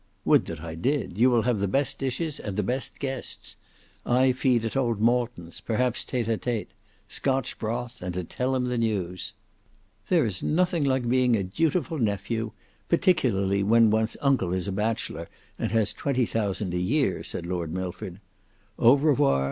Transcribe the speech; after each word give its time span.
"Would 0.25 0.45
that 0.47 0.63
I 0.63 0.73
did! 0.73 1.19
You 1.19 1.29
will 1.29 1.43
have 1.43 1.59
the 1.59 1.67
best 1.67 1.99
dishes 1.99 2.39
and 2.39 2.55
the 2.57 2.63
best 2.63 2.97
guests. 2.97 3.55
I 4.03 4.31
feed 4.31 4.65
at 4.65 4.75
old 4.75 4.99
Malton's; 4.99 5.61
perhaps 5.61 6.03
a 6.03 6.07
tete 6.07 6.27
a 6.27 6.37
tete: 6.37 6.71
Scotch 7.07 7.59
broth, 7.59 8.01
and 8.01 8.11
to 8.15 8.23
tell 8.23 8.55
him 8.55 8.63
the 8.65 8.79
news!" 8.79 9.33
"There 10.07 10.25
is 10.25 10.41
nothing 10.41 10.83
like 10.83 11.07
being 11.07 11.35
a 11.35 11.43
dutiful 11.43 11.99
nephew, 11.99 12.49
particularly 12.89 13.61
when 13.61 13.91
one's 13.91 14.17
uncle 14.21 14.53
is 14.53 14.67
a 14.67 14.71
bachelor 14.71 15.29
and 15.59 15.69
has 15.71 15.93
twenty 15.93 16.25
thousand 16.25 16.73
a 16.73 16.79
year," 16.79 17.21
said 17.21 17.45
Lord 17.45 17.71
Milford. 17.71 18.19
"Au 18.79 18.95
revoir! 18.95 19.39